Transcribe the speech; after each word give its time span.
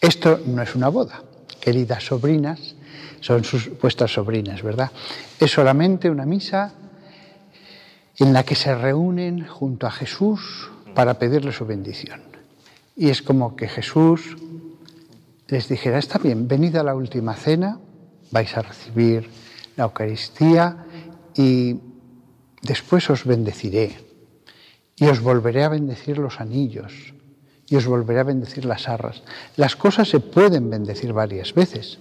Esto 0.00 0.40
no 0.46 0.62
es 0.62 0.74
una 0.74 0.88
boda, 0.88 1.22
queridas 1.60 2.04
sobrinas, 2.04 2.74
son 3.20 3.44
sus, 3.44 3.78
vuestras 3.78 4.12
sobrinas, 4.12 4.62
¿verdad? 4.62 4.90
Es 5.38 5.50
solamente 5.50 6.08
una 6.08 6.24
misa 6.24 6.72
en 8.18 8.32
la 8.32 8.42
que 8.44 8.54
se 8.54 8.74
reúnen 8.74 9.46
junto 9.46 9.86
a 9.86 9.90
Jesús 9.90 10.70
para 10.94 11.18
pedirle 11.18 11.52
su 11.52 11.66
bendición. 11.66 12.22
Y 12.96 13.10
es 13.10 13.20
como 13.20 13.56
que 13.56 13.68
Jesús 13.68 14.36
les 15.48 15.68
dijera, 15.68 15.98
está 15.98 16.18
bien, 16.18 16.48
venid 16.48 16.76
a 16.76 16.82
la 16.82 16.94
última 16.94 17.34
cena, 17.34 17.78
vais 18.30 18.56
a 18.56 18.62
recibir 18.62 19.28
la 19.76 19.84
Eucaristía 19.84 20.86
y 21.34 21.76
después 22.62 23.10
os 23.10 23.24
bendeciré 23.24 23.98
y 24.96 25.06
os 25.06 25.20
volveré 25.20 25.64
a 25.64 25.68
bendecir 25.68 26.18
los 26.18 26.40
anillos 26.40 27.14
y 27.70 27.76
os 27.76 27.86
volveré 27.86 28.20
a 28.20 28.24
bendecir 28.24 28.64
las 28.64 28.88
arras. 28.88 29.22
Las 29.56 29.76
cosas 29.76 30.08
se 30.08 30.18
pueden 30.18 30.68
bendecir 30.68 31.12
varias 31.12 31.54
veces. 31.54 31.98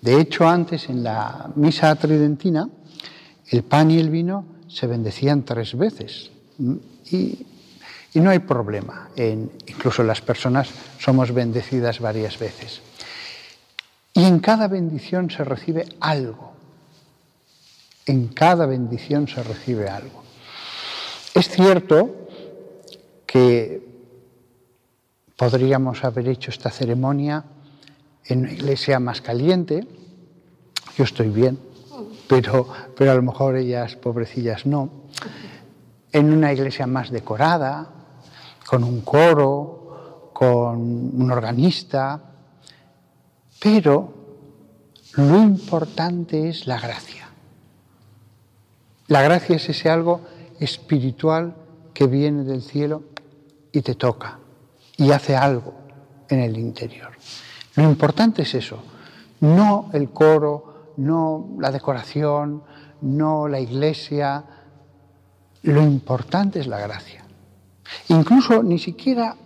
De 0.00 0.18
hecho, 0.18 0.48
antes 0.48 0.88
en 0.88 1.04
la 1.04 1.50
misa 1.56 1.94
tridentina, 1.96 2.68
el 3.48 3.62
pan 3.62 3.90
y 3.90 3.98
el 3.98 4.08
vino 4.08 4.46
se 4.66 4.86
bendecían 4.86 5.44
tres 5.44 5.76
veces. 5.76 6.30
Y, 7.10 7.46
no 8.14 8.30
hay 8.30 8.38
problema. 8.38 9.10
incluso 9.16 10.02
las 10.02 10.22
personas 10.22 10.68
somos 10.98 11.32
bendecidas 11.32 12.00
varias 12.00 12.38
veces. 12.38 12.80
Y 14.14 14.24
en 14.24 14.38
cada 14.38 14.68
bendición 14.68 15.30
se 15.30 15.44
recibe 15.44 15.84
algo. 16.00 16.52
En 18.06 18.28
cada 18.28 18.66
bendición 18.66 19.28
se 19.28 19.42
recibe 19.42 19.88
algo. 19.88 20.22
Es 21.34 21.48
cierto 21.48 22.28
que 23.26 23.93
podríamos 25.36 26.04
haber 26.04 26.28
hecho 26.28 26.50
esta 26.50 26.70
ceremonia 26.70 27.44
en 28.24 28.40
una 28.40 28.52
iglesia 28.52 29.00
más 29.00 29.20
caliente. 29.20 29.86
Yo 30.96 31.04
estoy 31.04 31.28
bien, 31.28 31.58
pero, 32.28 32.68
pero 32.96 33.12
a 33.12 33.14
lo 33.14 33.22
mejor 33.22 33.56
ellas, 33.56 33.96
pobrecillas, 33.96 34.66
no. 34.66 34.90
En 36.12 36.32
una 36.32 36.52
iglesia 36.52 36.86
más 36.86 37.10
decorada, 37.10 37.90
con 38.66 38.84
un 38.84 39.00
coro, 39.00 40.30
con 40.32 40.78
un 40.78 41.30
organista, 41.30 42.20
pero 43.60 44.14
lo 45.16 45.38
importante 45.42 46.48
es 46.48 46.66
la 46.66 46.78
gracia. 46.78 47.28
La 49.08 49.22
gracia 49.22 49.56
es 49.56 49.68
ese 49.68 49.90
algo 49.90 50.20
espiritual 50.60 51.54
que 51.92 52.06
viene 52.06 52.44
del 52.44 52.62
cielo 52.62 53.02
y 53.70 53.82
te 53.82 53.94
toca 53.94 54.38
y 54.96 55.10
hace 55.10 55.36
algo 55.36 55.74
en 56.28 56.40
el 56.40 56.56
interior. 56.56 57.10
Lo 57.76 57.84
importante 57.84 58.42
es 58.42 58.54
eso, 58.54 58.82
no 59.40 59.90
el 59.92 60.10
coro, 60.10 60.92
no 60.96 61.56
la 61.58 61.70
decoración, 61.70 62.62
no 63.02 63.48
la 63.48 63.60
iglesia, 63.60 64.44
lo 65.62 65.82
importante 65.82 66.60
es 66.60 66.66
la 66.66 66.78
gracia. 66.78 67.24
Incluso 68.08 68.62
ni 68.62 68.78
siquiera 68.78 69.36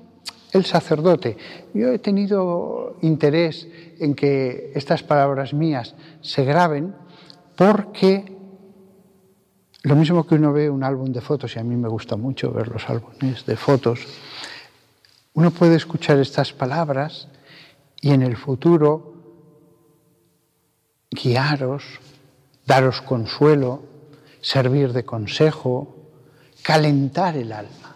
el 0.52 0.64
sacerdote. 0.64 1.36
Yo 1.74 1.88
he 1.88 1.98
tenido 1.98 2.96
interés 3.02 3.68
en 3.98 4.14
que 4.14 4.72
estas 4.74 5.02
palabras 5.02 5.52
mías 5.52 5.94
se 6.20 6.44
graben 6.44 6.94
porque 7.56 8.36
lo 9.83 9.96
mismo 9.96 10.27
que 10.27 10.34
uno 10.34 10.52
ve 10.52 10.68
un 10.68 10.84
álbum 10.84 11.12
de 11.12 11.20
fotos, 11.20 11.56
y 11.56 11.58
a 11.58 11.64
mí 11.64 11.77
me 11.77 11.88
gusta 11.88 12.16
mucho 12.16 12.52
ver 12.52 12.68
los 12.68 12.88
álbumes 12.88 13.46
de 13.46 13.56
fotos, 13.56 14.00
uno 15.39 15.53
puede 15.53 15.77
escuchar 15.77 16.19
estas 16.19 16.53
palabras 16.53 17.28
y 18.00 18.11
en 18.11 18.22
el 18.22 18.36
futuro 18.36 19.14
guiaros, 21.12 21.84
daros 22.67 23.00
consuelo, 23.03 23.84
servir 24.41 24.92
de 24.92 25.05
consejo, 25.05 26.11
calentar 26.61 27.36
el 27.36 27.52
alma. 27.52 27.95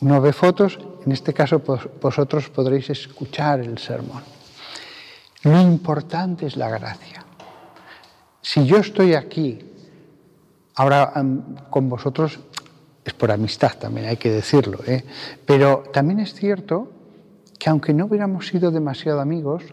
Uno 0.00 0.22
ve 0.22 0.32
fotos, 0.32 0.78
en 1.04 1.12
este 1.12 1.34
caso 1.34 1.60
vosotros 2.00 2.48
podréis 2.48 2.88
escuchar 2.88 3.60
el 3.60 3.76
sermón. 3.76 4.22
Lo 5.42 5.60
importante 5.60 6.46
es 6.46 6.56
la 6.56 6.70
gracia. 6.70 7.26
Si 8.40 8.64
yo 8.64 8.78
estoy 8.78 9.12
aquí, 9.12 9.58
ahora 10.76 11.12
con 11.68 11.90
vosotros 11.90 12.40
es 13.04 13.12
por 13.14 13.30
amistad 13.30 13.72
también, 13.78 14.06
hay 14.06 14.16
que 14.16 14.30
decirlo, 14.30 14.78
¿eh? 14.86 15.04
pero 15.44 15.84
también 15.92 16.20
es 16.20 16.34
cierto 16.34 16.90
que 17.58 17.70
aunque 17.70 17.92
no 17.92 18.06
hubiéramos 18.06 18.46
sido 18.46 18.70
demasiado 18.70 19.20
amigos, 19.20 19.64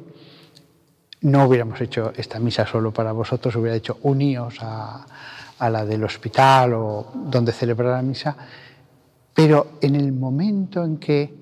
no 1.21 1.45
hubiéramos 1.45 1.79
hecho 1.81 2.13
esta 2.15 2.39
misa 2.39 2.65
solo 2.65 2.91
para 2.91 3.11
vosotros, 3.11 3.55
hubiera 3.55 3.75
hecho 3.75 3.97
uníos 4.03 4.57
a, 4.61 5.05
a 5.59 5.69
la 5.69 5.85
del 5.85 6.03
hospital 6.03 6.73
o 6.73 7.11
donde 7.13 7.51
celebrar 7.51 7.95
la 7.97 8.01
misa, 8.01 8.35
pero 9.33 9.73
en 9.81 9.95
el 9.95 10.11
momento 10.11 10.83
en 10.83 10.97
que 10.97 11.33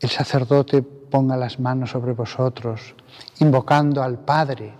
el 0.00 0.10
sacerdote 0.10 0.82
ponga 0.82 1.36
las 1.36 1.58
manos 1.58 1.90
sobre 1.90 2.12
vosotros, 2.12 2.94
invocando 3.40 4.02
al 4.02 4.18
Padre, 4.18 4.72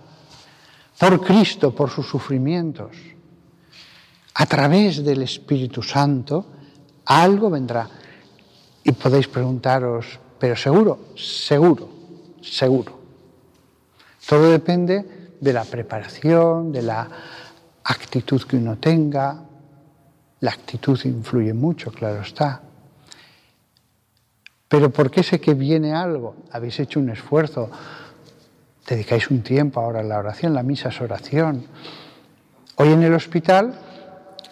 por 0.99 1.21
Cristo, 1.21 1.73
por 1.73 1.89
sus 1.89 2.07
sufrimientos, 2.07 2.95
a 4.39 4.45
través 4.45 5.03
del 5.03 5.23
Espíritu 5.23 5.81
Santo, 5.81 6.45
algo 7.05 7.49
vendrá. 7.49 7.89
Y 8.83 8.91
podéis 8.91 9.27
preguntaros, 9.27 10.19
pero 10.37 10.55
seguro, 10.55 11.09
seguro, 11.15 11.89
seguro. 12.39 12.99
Todo 14.29 14.51
depende 14.51 15.33
de 15.41 15.53
la 15.53 15.65
preparación, 15.65 16.71
de 16.71 16.83
la 16.83 17.09
actitud 17.83 18.43
que 18.43 18.57
uno 18.57 18.77
tenga. 18.77 19.41
La 20.41 20.51
actitud 20.51 20.99
influye 21.05 21.53
mucho, 21.53 21.91
claro 21.91 22.21
está. 22.21 22.61
Pero 24.67 24.91
¿por 24.91 25.09
qué 25.09 25.23
sé 25.23 25.41
que 25.41 25.55
viene 25.55 25.95
algo? 25.95 26.35
Habéis 26.51 26.79
hecho 26.79 26.99
un 26.99 27.09
esfuerzo, 27.09 27.71
dedicáis 28.87 29.31
un 29.31 29.41
tiempo 29.41 29.79
ahora 29.79 30.01
a 30.01 30.03
la 30.03 30.19
oración, 30.19 30.53
la 30.53 30.61
misa 30.61 30.89
es 30.89 31.01
oración. 31.01 31.65
Hoy 32.75 32.89
en 32.89 33.01
el 33.01 33.15
hospital 33.15 33.86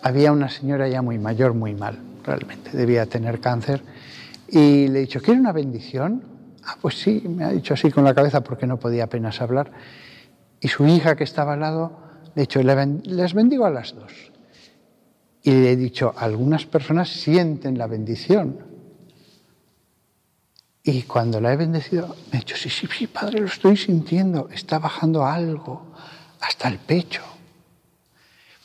había 0.05 0.31
una 0.31 0.49
señora 0.49 0.87
ya 0.87 1.01
muy 1.01 1.17
mayor, 1.17 1.55
muy 1.55 1.73
mal, 1.73 1.97
realmente, 2.23 2.69
debía 2.77 3.07
tener 3.07 3.39
cáncer, 3.39 3.81
y 4.47 4.87
le 4.87 4.99
he 4.99 5.01
dicho, 5.01 5.19
¿quiere 5.19 5.39
una 5.39 5.51
bendición? 5.51 6.21
Ah, 6.63 6.77
pues 6.79 7.01
sí, 7.01 7.23
me 7.27 7.43
ha 7.43 7.49
dicho 7.49 7.73
así 7.73 7.89
con 7.89 8.03
la 8.03 8.13
cabeza 8.13 8.43
porque 8.43 8.67
no 8.67 8.77
podía 8.77 9.05
apenas 9.05 9.41
hablar. 9.41 9.71
Y 10.61 10.67
su 10.67 10.85
hija 10.85 11.15
que 11.15 11.23
estaba 11.23 11.53
al 11.53 11.61
lado, 11.61 11.97
le 12.35 12.43
he 12.43 12.45
dicho, 12.45 12.61
les 12.61 13.33
bendigo 13.33 13.65
a 13.65 13.71
las 13.71 13.95
dos. 13.95 14.11
Y 15.41 15.49
le 15.49 15.71
he 15.71 15.75
dicho, 15.75 16.13
algunas 16.15 16.67
personas 16.67 17.09
sienten 17.09 17.79
la 17.79 17.87
bendición. 17.87 18.59
Y 20.83 21.01
cuando 21.01 21.41
la 21.41 21.51
he 21.51 21.57
bendecido, 21.57 22.15
me 22.31 22.37
ha 22.37 22.41
dicho, 22.41 22.55
sí, 22.55 22.69
sí, 22.69 22.87
sí, 22.95 23.07
padre, 23.07 23.39
lo 23.39 23.47
estoy 23.47 23.75
sintiendo, 23.75 24.49
está 24.53 24.77
bajando 24.77 25.25
algo 25.25 25.87
hasta 26.41 26.67
el 26.67 26.77
pecho. 26.77 27.23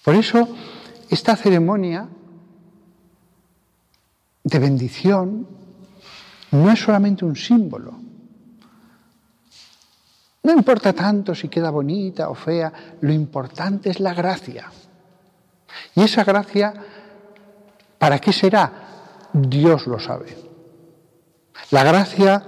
Por 0.04 0.14
eso 0.14 0.46
esta 1.10 1.34
ceremonia 1.34 2.08
de 4.44 4.58
bendición 4.58 5.46
no 6.52 6.70
es 6.70 6.80
solamente 6.80 7.24
un 7.24 7.34
símbolo. 7.34 7.98
No 10.42 10.52
importa 10.52 10.92
tanto 10.92 11.34
si 11.34 11.48
queda 11.48 11.70
bonita 11.70 12.30
o 12.30 12.34
fea, 12.34 12.72
lo 13.00 13.12
importante 13.12 13.90
es 13.90 13.98
la 13.98 14.14
gracia. 14.14 14.70
Y 15.96 16.02
esa 16.02 16.24
gracia, 16.24 16.72
¿para 17.98 18.18
qué 18.20 18.32
será? 18.32 18.72
Dios 19.32 19.88
lo 19.88 19.98
sabe. 19.98 20.36
La 21.72 21.82
gracia 21.82 22.42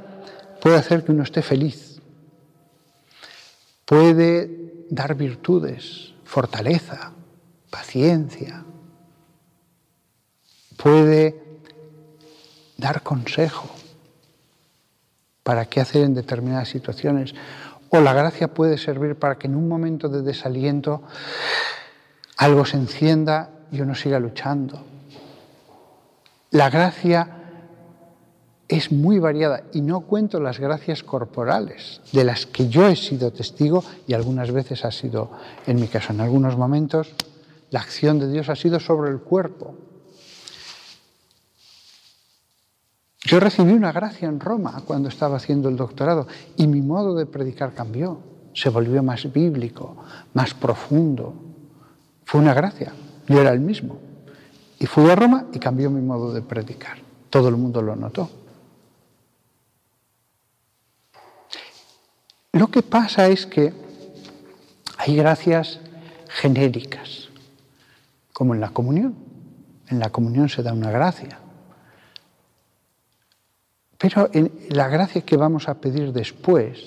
puede 0.61 0.77
hacer 0.77 1.05
que 1.05 1.13
uno 1.13 1.25
esté 1.25 1.43
feliz, 1.43 2.01
puede 3.85 4.87
dar 4.89 5.15
virtudes, 5.17 6.15
fortaleza, 6.25 7.13
paciencia, 7.73 8.65
puede 10.77 11.43
dar 12.77 13.03
consejo 13.03 13.69
para 15.43 15.65
qué 15.65 15.81
hacer 15.81 16.05
en 16.05 16.15
determinadas 16.15 16.69
situaciones. 16.69 17.35
O 17.89 18.01
la 18.01 18.13
gracia 18.13 18.53
puede 18.53 18.77
servir 18.77 19.17
para 19.17 19.39
que 19.39 19.47
en 19.47 19.57
un 19.57 19.69
momento 19.69 20.09
de 20.09 20.23
desaliento 20.23 21.03
algo 22.37 22.65
se 22.65 22.77
encienda 22.77 23.51
y 23.73 23.81
uno 23.81 23.95
siga 23.95 24.21
luchando. 24.21 24.85
La 26.51 26.69
gracia 26.69 27.39
es 28.69 28.93
muy 28.93 29.19
variada 29.19 29.65
y 29.73 29.81
no 29.81 30.01
cuento 30.01 30.41
las 30.41 30.59
gracias 30.59 31.03
corporales 31.03 32.03
de 32.13 32.25
las 32.25 32.47
que 32.47 32.69
yo 32.69 32.87
he 32.87 32.97
sido 32.97 33.33
testigo 33.33 33.83
y 34.07 34.13
algunas 34.13 34.51
veces 34.51 34.85
ha 34.85 34.91
sido 34.91 35.31
en 35.67 35.81
mi 35.81 35.89
caso 35.89 36.13
en 36.13 36.21
algunos 36.21 36.57
momentos 36.57 37.15
la 37.73 37.81
acción 37.81 38.19
de 38.19 38.31
Dios 38.31 38.49
ha 38.49 38.55
sido 38.55 38.79
sobre 38.79 39.11
el 39.11 39.21
cuerpo. 39.21 39.75
Yo 43.25 43.41
recibí 43.41 43.73
una 43.73 43.93
gracia 43.93 44.29
en 44.29 44.41
Roma 44.41 44.83
cuando 44.87 45.09
estaba 45.09 45.37
haciendo 45.37 45.69
el 45.69 45.77
doctorado 45.77 46.27
y 46.57 46.67
mi 46.67 46.83
modo 46.83 47.15
de 47.15 47.25
predicar 47.25 47.73
cambió, 47.73 48.21
se 48.53 48.69
volvió 48.69 49.03
más 49.03 49.33
bíblico, 49.33 49.97
más 50.35 50.53
profundo. 50.53 51.35
Fue 52.25 52.41
una 52.41 52.53
gracia, 52.53 52.93
yo 53.27 53.41
era 53.41 53.53
el 53.53 53.61
mismo. 53.61 53.99
Y 54.79 54.87
fui 54.87 55.09
a 55.09 55.15
Roma 55.15 55.47
y 55.53 55.59
cambió 55.59 55.91
mi 55.91 56.03
modo 56.03 56.33
de 56.33 56.43
predicar. 56.43 56.99
Todo 57.31 57.49
el 57.49 57.57
mundo 57.57 57.81
lo 57.81 57.97
notó. 57.97 58.29
Lo 62.53 62.67
que 62.69 62.83
pasa 62.83 63.29
es 63.29 63.47
que 63.47 63.73
hay 64.99 65.17
gracias 65.17 65.81
genéricas, 66.29 67.31
como 68.43 68.55
en 68.55 68.61
la 68.61 68.71
comunión. 68.71 69.15
En 69.87 70.01
la 70.01 70.11
comunión 70.11 70.49
se 70.49 70.65
da 70.65 70.73
una 70.73 70.91
gracia. 70.91 71.39
Pero 73.97 74.29
la 74.71 74.89
gracia 74.89 75.23
que 75.23 75.37
vamos 75.37 75.69
a 75.69 75.75
pedir 75.75 76.13
después 76.13 76.83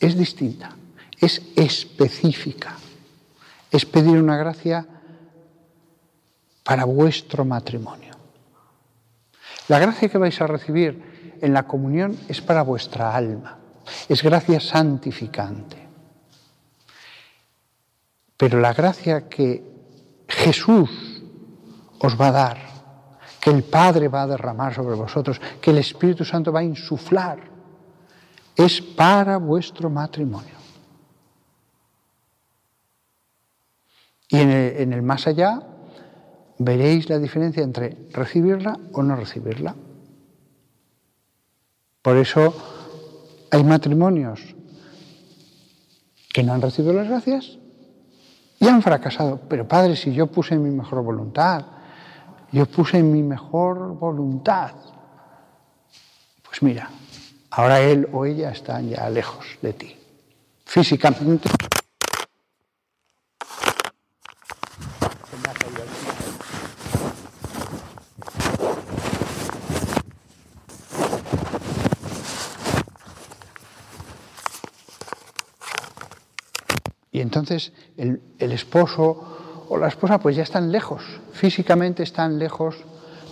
es 0.00 0.16
distinta, 0.16 0.70
es 1.20 1.42
específica. 1.56 2.74
Es 3.70 3.84
pedir 3.84 4.16
una 4.16 4.38
gracia 4.38 4.86
para 6.64 6.86
vuestro 6.86 7.44
matrimonio. 7.44 8.14
La 9.68 9.78
gracia 9.78 10.08
que 10.08 10.16
vais 10.16 10.40
a 10.40 10.46
recibir 10.46 11.36
en 11.42 11.52
la 11.52 11.64
comunión 11.64 12.16
es 12.28 12.40
para 12.40 12.62
vuestra 12.62 13.14
alma, 13.14 13.58
es 14.08 14.22
gracia 14.22 14.58
santificante. 14.58 15.76
Pero 18.38 18.58
la 18.58 18.72
gracia 18.72 19.28
que 19.28 19.75
Jesús 20.28 21.22
os 21.98 22.20
va 22.20 22.28
a 22.28 22.32
dar, 22.32 22.58
que 23.40 23.50
el 23.50 23.62
Padre 23.62 24.08
va 24.08 24.22
a 24.22 24.26
derramar 24.26 24.74
sobre 24.74 24.96
vosotros, 24.96 25.40
que 25.60 25.70
el 25.70 25.78
Espíritu 25.78 26.24
Santo 26.24 26.52
va 26.52 26.60
a 26.60 26.64
insuflar, 26.64 27.38
es 28.56 28.80
para 28.80 29.36
vuestro 29.36 29.90
matrimonio. 29.90 30.56
Y 34.28 34.38
en 34.38 34.92
el, 34.92 35.02
más 35.02 35.26
allá 35.26 35.62
veréis 36.58 37.08
la 37.08 37.18
diferencia 37.18 37.62
entre 37.62 38.08
recibirla 38.10 38.76
o 38.92 39.02
no 39.02 39.14
recibirla. 39.14 39.76
Por 42.02 42.16
eso 42.16 42.54
hay 43.50 43.62
matrimonios 43.62 44.40
que 46.32 46.42
no 46.42 46.54
han 46.54 46.62
recibido 46.62 46.92
las 46.92 47.08
gracias 47.08 47.58
y 48.58 48.68
han 48.68 48.82
fracasado. 48.82 49.40
Pero 49.48 49.66
padre, 49.66 49.96
si 49.96 50.12
yo 50.12 50.26
puse 50.26 50.56
mi 50.56 50.70
mejor 50.70 51.02
voluntad, 51.02 51.64
yo 52.52 52.66
puse 52.66 53.02
mi 53.02 53.22
mejor 53.22 53.98
voluntad, 53.98 54.72
pues 56.44 56.62
mira, 56.62 56.90
ahora 57.50 57.80
él 57.80 58.08
o 58.12 58.24
ella 58.24 58.50
están 58.50 58.88
ya 58.88 59.10
lejos 59.10 59.44
de 59.60 59.72
ti, 59.72 59.96
físicamente. 60.64 61.48
Entonces 77.26 77.72
el, 77.96 78.20
esposo 78.38 79.64
o 79.68 79.76
la 79.76 79.88
esposa 79.88 80.18
pues 80.18 80.36
ya 80.36 80.44
están 80.44 80.70
lejos, 80.70 81.02
físicamente 81.32 82.04
están 82.04 82.38
lejos 82.38 82.76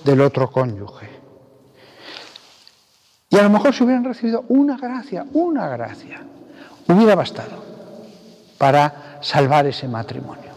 del 0.04 0.20
otro 0.20 0.50
cónyuge. 0.50 1.08
Y 3.30 3.36
a 3.36 3.42
lo 3.42 3.50
mejor 3.50 3.72
si 3.72 3.84
hubieran 3.84 4.04
recibido 4.04 4.44
una 4.48 4.76
gracia, 4.76 5.26
una 5.32 5.68
gracia, 5.68 6.22
hubiera 6.88 7.14
bastado 7.14 7.62
para 8.58 9.18
salvar 9.20 9.66
ese 9.66 9.86
matrimonio. 9.86 10.52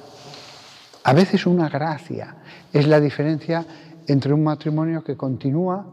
A 1.04 1.14
veces 1.14 1.46
una 1.46 1.70
gracia 1.70 2.36
es 2.74 2.88
la 2.88 3.00
diferencia 3.00 3.66
entre 4.08 4.34
un 4.34 4.44
matrimonio 4.44 5.04
que 5.04 5.16
continúa 5.16 5.86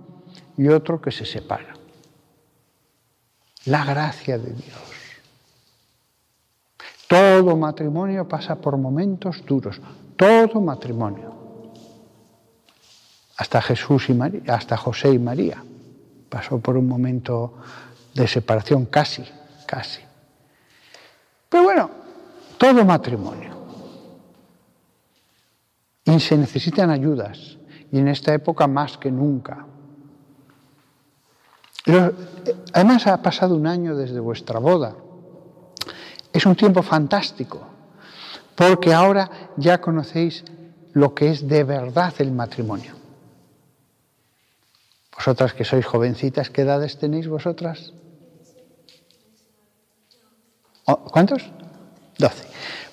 y 0.56 0.68
otro 0.68 1.00
que 1.00 1.12
se 1.12 1.26
separa. 1.26 1.74
La 3.66 3.84
gracia 3.84 4.38
de 4.38 4.50
Dios. 4.50 4.93
Todo 7.08 7.56
matrimonio 7.56 8.26
pasa 8.26 8.56
por 8.56 8.76
momentos 8.76 9.44
duros, 9.46 9.80
todo 10.16 10.60
matrimonio. 10.60 11.34
Hasta 13.36 13.60
Jesús 13.60 14.08
y 14.10 14.14
María, 14.14 14.42
hasta 14.54 14.76
José 14.76 15.10
y 15.12 15.18
María 15.18 15.62
pasó 16.28 16.58
por 16.58 16.76
un 16.76 16.88
momento 16.88 17.54
de 18.12 18.26
separación 18.26 18.86
casi, 18.86 19.24
casi. 19.66 20.02
Pero 21.48 21.62
bueno, 21.62 21.90
todo 22.58 22.84
matrimonio. 22.84 23.54
Y 26.04 26.18
se 26.18 26.36
necesitan 26.36 26.90
ayudas, 26.90 27.56
y 27.92 27.98
en 27.98 28.08
esta 28.08 28.34
época 28.34 28.66
más 28.66 28.98
que 28.98 29.10
nunca. 29.10 29.64
Además 32.72 33.06
ha 33.06 33.22
pasado 33.22 33.54
un 33.54 33.66
año 33.66 33.94
desde 33.94 34.18
vuestra 34.18 34.58
boda. 34.58 34.96
Es 36.34 36.44
un 36.46 36.56
tiempo 36.56 36.82
fantástico, 36.82 37.64
porque 38.56 38.92
ahora 38.92 39.30
ya 39.56 39.80
conocéis 39.80 40.44
lo 40.92 41.14
que 41.14 41.30
es 41.30 41.46
de 41.46 41.62
verdad 41.62 42.12
el 42.18 42.32
matrimonio. 42.32 42.92
Vosotras 45.14 45.54
que 45.54 45.64
sois 45.64 45.86
jovencitas, 45.86 46.50
¿qué 46.50 46.62
edades 46.62 46.98
tenéis 46.98 47.28
vosotras? 47.28 47.92
Oh, 50.86 50.96
¿Cuántos? 51.04 51.46
Doce. 52.18 52.44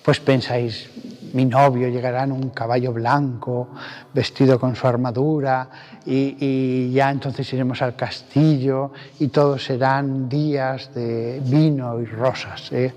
Pues 0.03 0.19
pensáis, 0.19 0.87
mi 1.33 1.45
novio 1.45 1.87
llegará 1.87 2.23
en 2.23 2.31
un 2.31 2.49
caballo 2.49 2.93
blanco, 2.93 3.69
vestido 4.13 4.59
con 4.59 4.75
su 4.75 4.87
armadura, 4.87 5.69
y, 6.05 6.91
ya 6.91 7.11
entonces 7.11 7.51
iremos 7.53 7.81
al 7.81 7.95
castillo 7.95 8.91
y 9.19 9.27
todos 9.27 9.63
serán 9.63 10.27
días 10.27 10.93
de 10.93 11.41
vino 11.43 11.99
y 12.01 12.05
rosas. 12.05 12.71
¿eh? 12.71 12.93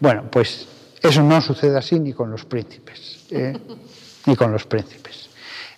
Bueno, 0.00 0.24
pues 0.30 0.66
eso 1.02 1.22
no 1.22 1.40
sucede 1.40 1.76
así 1.76 1.98
ni 2.00 2.12
con 2.12 2.30
los 2.30 2.44
príncipes, 2.44 3.26
¿eh? 3.30 3.56
ni 4.26 4.36
con 4.36 4.52
los 4.52 4.64
príncipes. 4.64 5.28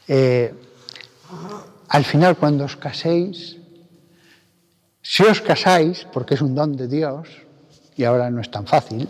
Eh, 0.06 0.54
al 1.88 2.04
final, 2.04 2.36
cuando 2.36 2.64
os 2.64 2.76
caséis, 2.76 3.56
si 5.02 5.22
os 5.22 5.40
casáis, 5.40 6.06
porque 6.12 6.34
es 6.34 6.42
un 6.42 6.54
don 6.54 6.76
de 6.76 6.88
Dios, 6.88 7.28
y 7.96 8.04
ahora 8.04 8.30
no 8.30 8.40
es 8.40 8.50
tan 8.50 8.66
fácil, 8.66 9.08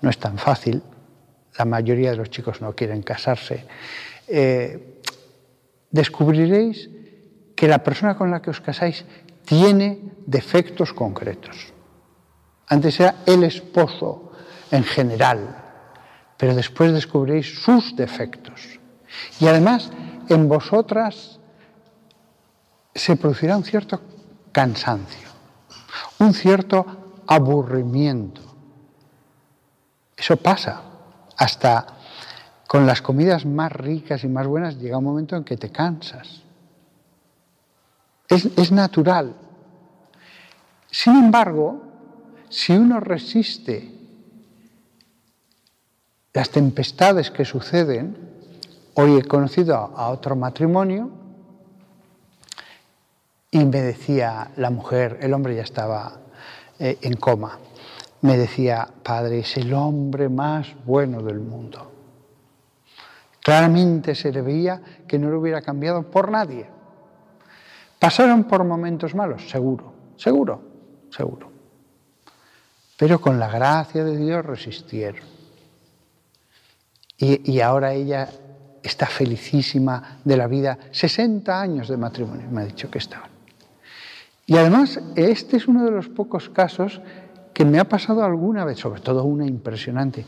no 0.00 0.10
es 0.10 0.18
tan 0.18 0.36
fácil, 0.38 0.82
la 1.58 1.64
mayoría 1.64 2.12
de 2.12 2.16
los 2.16 2.30
chicos 2.30 2.62
no 2.62 2.72
quieren 2.74 3.02
casarse, 3.02 3.66
eh, 4.28 5.02
descubriréis 5.90 6.88
que 7.56 7.66
la 7.66 7.82
persona 7.82 8.16
con 8.16 8.30
la 8.30 8.40
que 8.40 8.50
os 8.50 8.60
casáis 8.60 9.04
tiene 9.44 10.14
defectos 10.24 10.92
concretos. 10.94 11.74
Antes 12.68 13.00
era 13.00 13.16
el 13.26 13.42
esposo 13.42 14.30
en 14.70 14.84
general, 14.84 15.56
pero 16.36 16.54
después 16.54 16.92
descubriréis 16.92 17.60
sus 17.64 17.96
defectos. 17.96 18.78
Y 19.40 19.48
además 19.48 19.90
en 20.28 20.48
vosotras 20.48 21.40
se 22.94 23.16
producirá 23.16 23.56
un 23.56 23.64
cierto 23.64 24.00
cansancio, 24.52 25.28
un 26.20 26.32
cierto 26.34 27.24
aburrimiento. 27.26 28.42
Eso 30.16 30.36
pasa 30.36 30.87
hasta 31.38 31.86
con 32.66 32.86
las 32.86 33.00
comidas 33.00 33.46
más 33.46 33.72
ricas 33.72 34.24
y 34.24 34.28
más 34.28 34.46
buenas 34.46 34.76
llega 34.76 34.98
un 34.98 35.04
momento 35.04 35.36
en 35.36 35.44
que 35.44 35.56
te 35.56 35.70
cansas. 35.70 36.42
Es, 38.28 38.70
natural. 38.70 39.34
Sin 40.90 41.16
embargo, 41.16 41.80
si 42.50 42.74
uno 42.74 43.00
resiste 43.00 43.90
las 46.34 46.50
tempestades 46.50 47.30
que 47.30 47.46
suceden, 47.46 48.18
hoy 48.94 49.16
he 49.16 49.22
conocido 49.22 49.74
a 49.74 50.10
otro 50.10 50.36
matrimonio 50.36 51.10
y 53.50 53.64
me 53.64 53.80
decía 53.80 54.50
la 54.56 54.68
mujer, 54.68 55.18
el 55.22 55.32
hombre 55.32 55.56
ya 55.56 55.62
estaba 55.62 56.20
eh, 56.78 56.98
en 57.00 57.16
coma, 57.16 57.58
me 58.22 58.36
decía, 58.36 58.88
Padre, 59.02 59.40
es 59.40 59.56
el 59.56 59.72
hombre 59.72 60.28
más 60.28 60.74
bueno 60.84 61.22
del 61.22 61.40
mundo. 61.40 61.92
Claramente 63.40 64.14
se 64.14 64.32
le 64.32 64.42
veía 64.42 64.82
que 65.06 65.18
no 65.18 65.30
lo 65.30 65.40
hubiera 65.40 65.62
cambiado 65.62 66.02
por 66.02 66.30
nadie. 66.30 66.68
Pasaron 67.98 68.44
por 68.44 68.64
momentos 68.64 69.14
malos, 69.14 69.48
seguro, 69.48 69.92
seguro, 70.16 70.62
seguro. 71.10 71.50
Pero 72.96 73.20
con 73.20 73.38
la 73.38 73.48
gracia 73.48 74.04
de 74.04 74.16
Dios 74.16 74.44
resistieron. 74.44 75.24
Y, 77.16 77.52
y 77.52 77.60
ahora 77.60 77.92
ella 77.92 78.28
está 78.82 79.06
felicísima 79.06 80.20
de 80.24 80.36
la 80.36 80.46
vida. 80.46 80.78
60 80.90 81.60
años 81.60 81.88
de 81.88 81.96
matrimonio, 81.96 82.48
me 82.50 82.62
ha 82.62 82.64
dicho 82.64 82.90
que 82.90 82.98
estaban. 82.98 83.30
Y 84.46 84.56
además, 84.56 85.00
este 85.14 85.58
es 85.58 85.68
uno 85.68 85.84
de 85.84 85.90
los 85.90 86.08
pocos 86.08 86.48
casos 86.48 87.00
que 87.58 87.64
me 87.64 87.80
ha 87.80 87.88
pasado 87.88 88.22
alguna 88.22 88.64
vez, 88.64 88.78
sobre 88.78 89.00
todo 89.00 89.24
una 89.24 89.44
impresionante. 89.44 90.24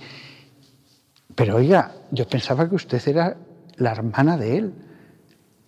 Pero 1.32 1.58
oiga, 1.58 1.92
yo 2.10 2.26
pensaba 2.26 2.68
que 2.68 2.75
usted 2.75 3.00
era 3.06 3.37
la 3.76 3.92
hermana 3.92 4.37
de 4.37 4.58
él, 4.58 4.75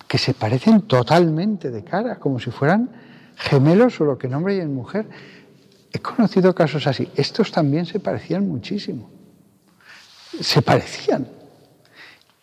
que 0.08 0.18
se 0.18 0.34
parecen 0.34 0.82
totalmente 0.88 1.70
de 1.70 1.84
cara, 1.84 2.16
como 2.16 2.40
si 2.40 2.50
fueran 2.50 2.90
gemelos, 3.36 3.94
solo 3.94 4.18
que 4.18 4.26
en 4.26 4.34
hombre 4.34 4.56
y 4.56 4.58
en 4.58 4.74
mujer. 4.74 5.06
He 5.92 6.00
conocido 6.00 6.52
casos 6.52 6.88
así. 6.88 7.08
Estos 7.14 7.52
también 7.52 7.86
se 7.86 8.00
parecían 8.00 8.48
muchísimo. 8.48 9.08
Se 10.40 10.62
parecían. 10.62 11.28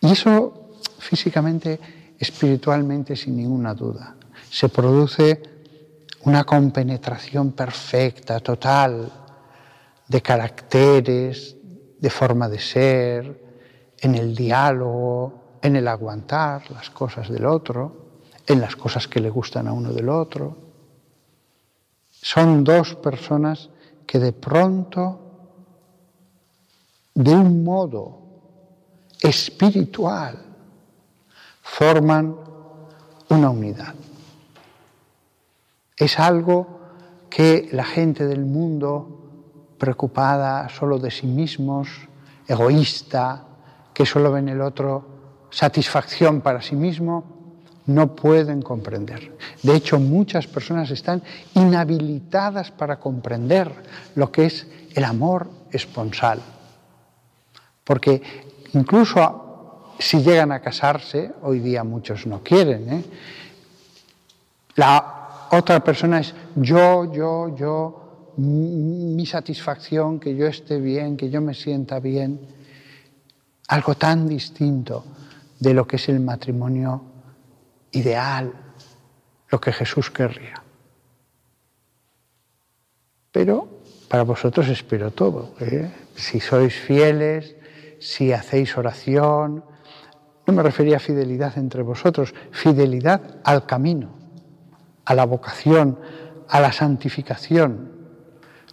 Y 0.00 0.12
eso 0.12 0.78
físicamente, 0.98 1.78
espiritualmente, 2.18 3.14
sin 3.16 3.36
ninguna 3.36 3.74
duda. 3.74 4.14
Se 4.48 4.70
produce 4.70 5.42
una 6.24 6.44
compenetración 6.44 7.52
perfecta, 7.52 8.40
total, 8.40 9.10
de 10.06 10.20
caracteres, 10.20 11.56
de 11.98 12.10
forma 12.10 12.48
de 12.48 12.58
ser, 12.58 13.44
en 13.98 14.14
el 14.14 14.34
diálogo, 14.34 15.58
en 15.62 15.76
el 15.76 15.86
aguantar 15.88 16.70
las 16.70 16.90
cosas 16.90 17.28
del 17.28 17.46
otro, 17.46 18.10
en 18.46 18.60
las 18.60 18.76
cosas 18.76 19.06
que 19.06 19.20
le 19.20 19.30
gustan 19.30 19.68
a 19.68 19.72
uno 19.72 19.92
del 19.92 20.08
otro. 20.08 20.56
Son 22.10 22.64
dos 22.64 22.96
personas 22.96 23.70
que 24.06 24.18
de 24.18 24.32
pronto, 24.32 25.20
de 27.14 27.34
un 27.34 27.62
modo 27.62 28.18
espiritual, 29.20 30.38
forman 31.62 32.36
una 33.28 33.50
unidad. 33.50 33.94
Es 36.00 36.18
algo 36.18 36.80
que 37.28 37.68
la 37.72 37.84
gente 37.84 38.26
del 38.26 38.46
mundo, 38.46 39.18
preocupada 39.76 40.66
solo 40.70 40.98
de 40.98 41.10
sí 41.10 41.26
mismos, 41.26 41.88
egoísta, 42.48 43.44
que 43.92 44.06
solo 44.06 44.32
ven 44.32 44.48
el 44.48 44.62
otro 44.62 45.04
satisfacción 45.50 46.40
para 46.40 46.62
sí 46.62 46.74
mismo, 46.74 47.24
no 47.84 48.16
pueden 48.16 48.62
comprender. 48.62 49.36
De 49.62 49.74
hecho, 49.76 50.00
muchas 50.00 50.46
personas 50.46 50.90
están 50.90 51.22
inhabilitadas 51.52 52.70
para 52.70 52.98
comprender 52.98 53.70
lo 54.14 54.32
que 54.32 54.46
es 54.46 54.66
el 54.94 55.04
amor 55.04 55.50
esponsal. 55.70 56.40
Porque 57.84 58.22
incluso 58.72 59.92
si 59.98 60.22
llegan 60.22 60.50
a 60.50 60.60
casarse, 60.60 61.32
hoy 61.42 61.58
día 61.58 61.84
muchos 61.84 62.26
no 62.26 62.42
quieren, 62.42 62.90
¿eh? 62.90 63.04
la 64.76 65.19
otra 65.50 65.82
persona 65.82 66.20
es 66.20 66.34
yo, 66.56 67.12
yo, 67.12 67.54
yo, 67.56 68.34
mi 68.36 69.26
satisfacción, 69.26 70.20
que 70.20 70.34
yo 70.34 70.46
esté 70.46 70.78
bien, 70.78 71.16
que 71.16 71.30
yo 71.30 71.40
me 71.40 71.54
sienta 71.54 72.00
bien. 72.00 72.40
Algo 73.68 73.94
tan 73.94 74.28
distinto 74.28 75.04
de 75.58 75.74
lo 75.74 75.86
que 75.86 75.96
es 75.96 76.08
el 76.08 76.20
matrimonio 76.20 77.02
ideal, 77.92 78.52
lo 79.48 79.60
que 79.60 79.72
Jesús 79.72 80.10
querría. 80.10 80.62
Pero 83.32 83.80
para 84.08 84.24
vosotros 84.24 84.68
espero 84.68 85.12
todo. 85.12 85.54
¿eh? 85.60 85.90
Si 86.16 86.40
sois 86.40 86.74
fieles, 86.74 87.54
si 88.00 88.32
hacéis 88.32 88.76
oración, 88.76 89.62
no 90.46 90.52
me 90.52 90.62
refería 90.62 90.96
a 90.96 91.00
fidelidad 91.00 91.56
entre 91.58 91.82
vosotros, 91.82 92.34
fidelidad 92.50 93.38
al 93.44 93.66
camino, 93.66 94.19
a 95.10 95.14
la 95.14 95.26
vocación, 95.26 95.98
a 96.48 96.60
la 96.60 96.70
santificación. 96.70 97.90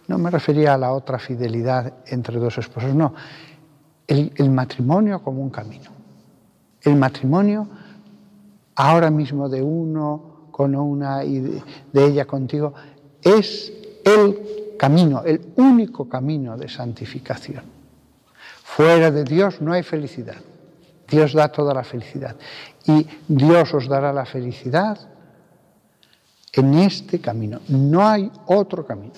No 0.06 0.18
me 0.18 0.30
refería 0.30 0.74
a 0.74 0.78
la 0.78 0.92
otra 0.92 1.18
fidelidad 1.18 1.94
entre 2.06 2.38
dos 2.38 2.56
esposos, 2.58 2.94
no. 2.94 3.12
El, 4.06 4.48
matrimonio 4.48 5.20
como 5.20 5.42
un 5.42 5.50
camino. 5.50 5.90
El 6.80 6.94
matrimonio 6.94 7.66
ahora 8.76 9.10
mismo 9.10 9.48
de 9.48 9.60
uno 9.60 10.46
con 10.52 10.76
una 10.76 11.24
y 11.24 11.40
de, 11.40 12.06
ella 12.06 12.24
contigo, 12.24 12.72
es 13.20 13.72
el 14.04 14.76
camino, 14.78 15.24
el 15.24 15.40
único 15.56 16.08
camino 16.08 16.56
de 16.56 16.68
santificación. 16.68 17.64
Fuera 18.62 19.10
de 19.10 19.24
Dios 19.24 19.60
no 19.60 19.72
hay 19.72 19.82
felicidad. 19.82 20.36
Dios 21.08 21.32
da 21.32 21.48
toda 21.48 21.74
la 21.74 21.82
felicidad. 21.82 22.36
Y 22.86 23.08
Dios 23.26 23.74
os 23.74 23.88
dará 23.88 24.12
la 24.12 24.24
felicidad 24.24 25.17
en 26.52 26.74
este 26.74 27.20
camino. 27.20 27.60
No 27.68 28.06
hay 28.06 28.30
otro 28.46 28.86
camino. 28.86 29.14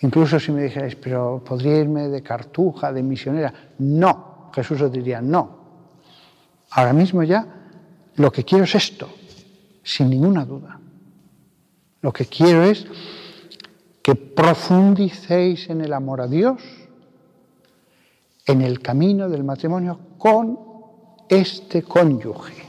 Incluso 0.00 0.38
si 0.38 0.52
me 0.52 0.62
dijerais, 0.62 0.94
pero 0.96 1.42
podría 1.44 1.78
irme 1.78 2.08
de 2.08 2.22
cartuja, 2.22 2.92
de 2.92 3.02
misionera. 3.02 3.52
No, 3.78 4.50
Jesús 4.54 4.80
os 4.80 4.92
diría, 4.92 5.20
no. 5.20 5.58
Ahora 6.70 6.92
mismo 6.92 7.22
ya 7.22 7.46
lo 8.16 8.30
que 8.30 8.44
quiero 8.44 8.64
es 8.64 8.74
esto, 8.74 9.08
sin 9.82 10.10
ninguna 10.10 10.44
duda. 10.44 10.78
Lo 12.00 12.12
que 12.12 12.26
quiero 12.26 12.62
es 12.62 12.86
que 14.02 14.14
profundicéis 14.14 15.68
en 15.68 15.80
el 15.80 15.92
amor 15.92 16.20
a 16.20 16.28
Dios, 16.28 16.62
en 18.46 18.62
el 18.62 18.80
camino 18.80 19.28
del 19.28 19.44
matrimonio 19.44 19.98
con 20.16 20.58
este 21.28 21.82
cónyuge. 21.82 22.67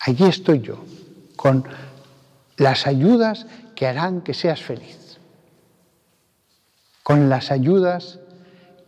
Allí 0.00 0.24
estoy 0.24 0.60
yo, 0.60 0.78
con 1.36 1.64
las 2.56 2.86
ayudas 2.86 3.46
que 3.74 3.86
harán 3.86 4.22
que 4.22 4.34
seas 4.34 4.62
feliz, 4.62 5.18
con 7.02 7.28
las 7.28 7.50
ayudas 7.50 8.18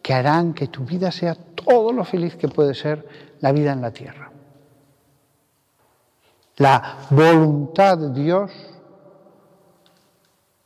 que 0.02 0.14
harán 0.14 0.55
que 0.55 0.69
tu 0.69 0.85
vida 0.85 1.11
sea 1.12 1.35
todo 1.35 1.93
lo 1.93 2.05
feliz 2.05 2.37
que 2.37 2.49
puede 2.49 2.75
ser 2.75 3.07
la 3.40 3.52
vida 3.52 3.73
en 3.73 3.81
la 3.81 3.93
tierra. 3.93 4.31
La 6.57 6.99
voluntad 7.11 7.97
de 7.99 8.23
Dios 8.23 8.50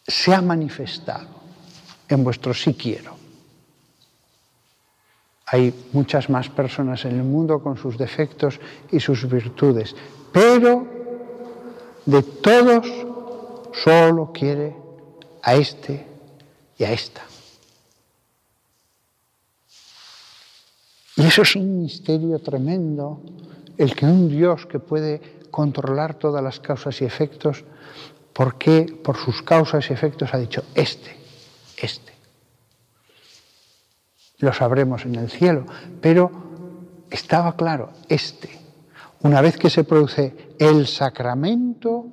se 0.06 0.34
ha 0.34 0.42
manifestado 0.42 1.28
en 2.08 2.24
vuestro 2.24 2.52
sí 2.52 2.74
quiero. 2.74 3.16
Hay 5.46 5.88
muchas 5.92 6.28
más 6.30 6.48
personas 6.48 7.04
en 7.04 7.16
el 7.16 7.22
mundo 7.22 7.62
con 7.62 7.76
sus 7.76 7.96
defectos 7.96 8.58
y 8.90 8.98
sus 8.98 9.28
virtudes, 9.28 9.94
pero 10.34 10.84
de 12.04 12.22
todos 12.24 12.86
solo 13.72 14.32
quiere 14.32 14.76
a 15.40 15.54
este 15.54 16.04
y 16.76 16.82
a 16.82 16.92
esta. 16.92 17.22
Y 21.16 21.22
eso 21.22 21.42
es 21.42 21.54
un 21.54 21.82
misterio 21.82 22.40
tremendo, 22.40 23.20
el 23.78 23.94
que 23.94 24.06
un 24.06 24.28
Dios 24.28 24.66
que 24.66 24.80
puede 24.80 25.46
controlar 25.52 26.14
todas 26.14 26.42
las 26.42 26.58
causas 26.58 27.00
y 27.00 27.04
efectos, 27.04 27.62
¿por 28.32 28.58
qué 28.58 28.86
por 29.04 29.16
sus 29.16 29.40
causas 29.42 29.88
y 29.88 29.92
efectos 29.92 30.34
ha 30.34 30.38
dicho 30.38 30.64
este, 30.74 31.16
este? 31.76 32.12
Lo 34.38 34.52
sabremos 34.52 35.04
en 35.04 35.14
el 35.14 35.30
cielo, 35.30 35.64
pero 36.00 36.32
estaba 37.08 37.54
claro, 37.54 37.92
este. 38.08 38.63
Una 39.24 39.40
vez 39.40 39.56
que 39.56 39.70
se 39.70 39.84
produce 39.84 40.54
el 40.58 40.86
sacramento, 40.86 42.04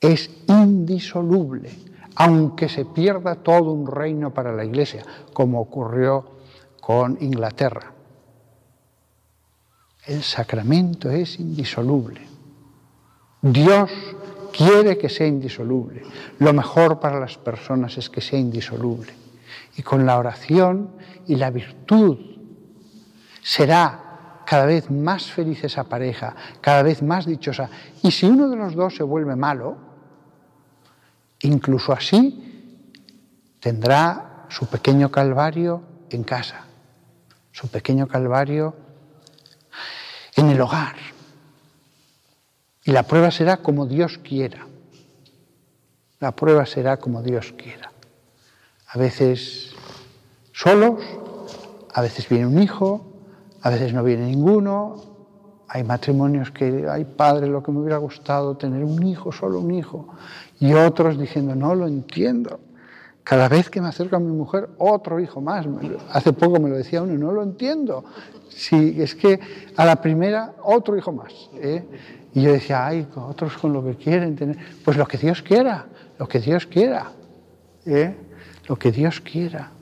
es 0.00 0.28
indisoluble, 0.48 1.70
aunque 2.16 2.68
se 2.68 2.84
pierda 2.84 3.36
todo 3.36 3.70
un 3.70 3.86
reino 3.86 4.34
para 4.34 4.52
la 4.52 4.64
Iglesia, 4.64 5.04
como 5.32 5.60
ocurrió 5.60 6.38
con 6.80 7.18
Inglaterra. 7.20 7.92
El 10.06 10.24
sacramento 10.24 11.08
es 11.08 11.38
indisoluble. 11.38 12.22
Dios 13.40 13.92
quiere 14.52 14.98
que 14.98 15.08
sea 15.08 15.28
indisoluble. 15.28 16.02
Lo 16.40 16.52
mejor 16.52 16.98
para 16.98 17.20
las 17.20 17.38
personas 17.38 17.96
es 17.96 18.10
que 18.10 18.20
sea 18.20 18.40
indisoluble. 18.40 19.12
Y 19.76 19.82
con 19.82 20.04
la 20.04 20.18
oración 20.18 20.90
y 21.28 21.36
la 21.36 21.52
virtud 21.52 22.18
será 23.40 24.07
cada 24.48 24.66
vez 24.66 24.90
más 24.90 25.30
feliz 25.30 25.62
esa 25.64 25.84
pareja, 25.84 26.34
cada 26.60 26.82
vez 26.82 27.02
más 27.02 27.26
dichosa. 27.26 27.68
Y 28.02 28.10
si 28.10 28.26
uno 28.26 28.48
de 28.48 28.56
los 28.56 28.74
dos 28.74 28.96
se 28.96 29.02
vuelve 29.02 29.36
malo, 29.36 29.76
incluso 31.40 31.92
así 31.92 32.80
tendrá 33.60 34.46
su 34.48 34.66
pequeño 34.66 35.10
calvario 35.10 35.82
en 36.10 36.22
casa 36.24 36.68
su 37.58 37.66
pequeño 37.66 38.06
calvario 38.06 38.76
en 40.36 40.48
el 40.50 40.60
hogar. 40.60 40.94
Y 42.84 42.92
la 42.92 43.02
prueba 43.02 43.32
será 43.32 43.56
como 43.56 43.86
Dios 43.86 44.18
quiera. 44.18 44.64
La 46.20 46.30
prueba 46.30 46.66
será 46.66 46.98
como 46.98 47.20
Dios 47.20 47.52
quiera. 47.58 47.90
A 48.86 48.96
veces 48.96 49.74
solos, 50.52 51.02
a 51.92 52.00
veces 52.00 52.28
viene 52.28 52.46
un 52.46 52.62
hijo, 52.62 53.17
a 53.62 53.70
veces 53.70 53.92
no 53.92 54.02
viene 54.02 54.26
ninguno, 54.26 55.16
Hay 55.70 55.84
matrimonios 55.84 56.50
que, 56.50 56.86
ay 56.88 57.04
padre, 57.04 57.46
lo 57.46 57.62
que 57.62 57.70
me 57.70 57.80
hubiera 57.80 57.98
gustado, 57.98 58.56
tener 58.56 58.82
un 58.84 59.02
hijo, 59.06 59.32
solo 59.32 59.60
un 59.60 59.70
hijo. 59.70 60.08
Y 60.60 60.72
otros 60.72 61.18
diciendo, 61.18 61.54
no 61.54 61.74
lo 61.74 61.86
entiendo. 61.86 62.60
Cada 63.22 63.48
vez 63.50 63.68
que 63.68 63.82
me 63.82 63.88
acerco 63.88 64.16
a 64.16 64.18
mi 64.18 64.32
mujer, 64.32 64.70
otro 64.78 65.20
hijo 65.20 65.42
más. 65.42 65.66
Hace 66.10 66.32
poco 66.32 66.58
me 66.58 66.70
lo 66.70 66.76
decía 66.76 67.02
uno, 67.02 67.12
no 67.18 67.32
lo 67.32 67.42
entiendo. 67.42 68.02
Si 68.48 69.02
es 69.02 69.14
que 69.14 69.38
a 69.76 69.84
la 69.84 69.96
primera, 69.96 70.54
otro 70.62 70.96
hijo 70.96 71.12
más. 71.12 71.50
¿eh? 71.56 71.84
Y 72.32 72.40
yo 72.40 72.52
decía, 72.52 72.86
ay, 72.86 73.06
otros 73.14 73.58
con 73.58 73.74
lo 73.74 73.84
que 73.84 73.96
quieren 73.96 74.34
tener. 74.36 74.56
Pues 74.82 74.96
lo 74.96 75.06
que 75.06 75.18
Dios 75.18 75.42
quiera, 75.42 75.84
lo 76.18 76.26
que 76.26 76.40
Dios 76.40 76.66
quiera. 76.66 77.12
¿eh? 77.84 78.16
Lo 78.66 78.76
que 78.76 78.90
Dios 78.90 79.20
quiera. 79.20 79.72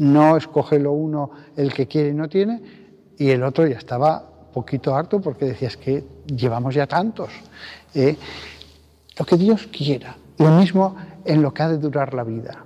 No 0.00 0.36
escoge 0.36 0.78
lo 0.78 0.92
uno 0.92 1.30
el 1.56 1.72
que 1.72 1.86
quiere 1.86 2.10
y 2.10 2.14
no 2.14 2.28
tiene, 2.28 2.60
y 3.16 3.30
el 3.30 3.42
otro 3.42 3.66
ya 3.66 3.76
estaba 3.76 4.24
poquito 4.52 4.94
harto 4.94 5.20
porque 5.20 5.44
decía, 5.44 5.68
es 5.68 5.76
que 5.76 6.04
llevamos 6.26 6.74
ya 6.74 6.86
tantos. 6.86 7.30
¿eh? 7.94 8.16
Lo 9.18 9.24
que 9.24 9.36
Dios 9.36 9.68
quiera. 9.70 10.16
Lo 10.38 10.50
mismo 10.50 10.96
en 11.24 11.42
lo 11.42 11.52
que 11.52 11.62
ha 11.62 11.68
de 11.68 11.76
durar 11.78 12.14
la 12.14 12.24
vida. 12.24 12.64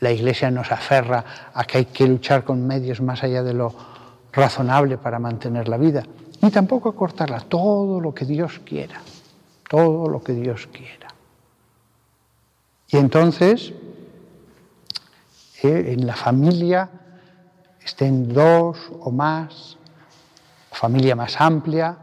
La 0.00 0.10
Iglesia 0.10 0.50
nos 0.50 0.72
aferra 0.72 1.52
a 1.52 1.64
que 1.64 1.78
hay 1.78 1.84
que 1.84 2.06
luchar 2.06 2.44
con 2.44 2.66
medios 2.66 3.00
más 3.00 3.22
allá 3.22 3.42
de 3.42 3.52
lo 3.52 3.74
razonable 4.32 4.98
para 4.98 5.18
mantener 5.18 5.68
la 5.68 5.78
vida, 5.78 6.02
ni 6.42 6.50
tampoco 6.50 6.90
a 6.90 6.94
cortarla, 6.94 7.40
todo 7.40 8.00
lo 8.00 8.14
que 8.14 8.26
Dios 8.26 8.60
quiera, 8.64 9.00
todo 9.68 10.08
lo 10.08 10.22
que 10.22 10.32
Dios 10.32 10.66
quiera. 10.70 11.08
Y 12.88 12.98
entonces, 12.98 13.72
en 15.68 16.06
la 16.06 16.14
familia, 16.14 16.88
estén 17.82 18.32
dos 18.32 18.78
o 19.00 19.10
más, 19.10 19.78
familia 20.72 21.16
más 21.16 21.40
amplia, 21.40 21.96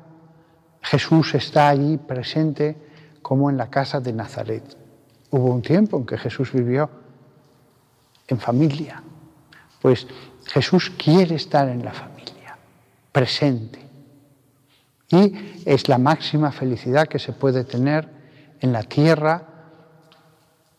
Jesús 0.81 1.35
está 1.35 1.69
allí 1.69 1.97
presente 1.97 2.75
como 3.21 3.49
en 3.49 3.57
la 3.57 3.69
casa 3.69 3.99
de 3.99 4.13
Nazaret. 4.13 4.77
Hubo 5.31 5.53
un 5.53 5.61
tiempo 5.61 5.97
en 5.97 6.05
que 6.05 6.17
Jesús 6.17 6.51
vivió 6.51 6.89
en 8.27 8.39
familia. 8.39 9.01
Pues 9.81 10.07
Jesús 10.45 10.91
quiere 10.91 11.35
estar 11.35 11.67
en 11.69 11.83
la 11.83 11.93
familia, 11.93 12.57
presente. 13.11 13.79
Y 15.09 15.61
es 15.65 15.87
la 15.87 15.97
máxima 15.97 16.51
felicidad 16.51 17.07
que 17.07 17.19
se 17.19 17.33
puede 17.33 17.63
tener 17.63 18.09
en 18.59 18.73
la 18.73 18.83
tierra 18.83 19.53